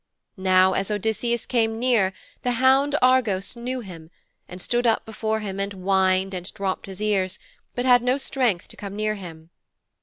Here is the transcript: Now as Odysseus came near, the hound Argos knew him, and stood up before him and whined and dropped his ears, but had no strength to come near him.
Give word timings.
Now 0.37 0.73
as 0.73 0.89
Odysseus 0.89 1.45
came 1.45 1.77
near, 1.77 2.11
the 2.41 2.53
hound 2.53 2.95
Argos 3.03 3.55
knew 3.55 3.81
him, 3.81 4.09
and 4.49 4.59
stood 4.59 4.87
up 4.87 5.05
before 5.05 5.41
him 5.41 5.59
and 5.59 5.71
whined 5.73 6.33
and 6.33 6.51
dropped 6.55 6.87
his 6.87 7.03
ears, 7.03 7.37
but 7.75 7.85
had 7.85 8.01
no 8.01 8.17
strength 8.17 8.67
to 8.69 8.75
come 8.75 8.95
near 8.95 9.13
him. 9.13 9.51